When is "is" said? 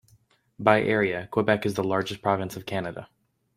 1.63-1.75